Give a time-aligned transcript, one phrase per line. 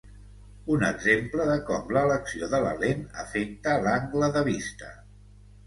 [0.75, 4.93] Un exemple de com l'elecció de la lent afecta l'angle de vista.